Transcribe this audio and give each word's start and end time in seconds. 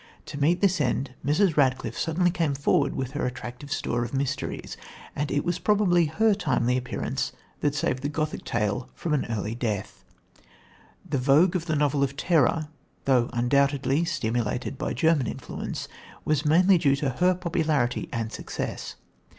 To 0.25 0.41
meet 0.41 0.61
this 0.61 0.81
end 0.81 1.13
Mrs. 1.23 1.55
Radcliffe 1.55 1.95
suddenly 1.95 2.31
came 2.31 2.55
forward 2.55 2.95
with 2.95 3.11
her 3.11 3.23
attractive 3.27 3.71
store 3.71 4.03
of 4.03 4.15
mysteries, 4.15 4.75
and 5.15 5.29
it 5.29 5.45
was 5.45 5.59
probably 5.59 6.05
her 6.07 6.33
timely 6.33 6.75
appearance 6.75 7.33
that 7.59 7.75
saved 7.75 8.01
the 8.01 8.09
Gothic 8.09 8.43
tale 8.43 8.89
from 8.95 9.13
an 9.13 9.27
early 9.29 9.53
death. 9.53 10.03
The 11.07 11.19
vogue 11.19 11.55
of 11.55 11.67
the 11.67 11.75
novel 11.75 12.01
of 12.01 12.17
terror, 12.17 12.69
though 13.05 13.29
undoubtedly 13.31 14.03
stimulated 14.03 14.75
by 14.75 14.95
German 14.95 15.27
influence, 15.27 15.87
was 16.25 16.45
mainly 16.47 16.79
due 16.79 16.95
to 16.95 17.11
her 17.11 17.35
popularity 17.35 18.09
and 18.11 18.31
success. 18.33 18.95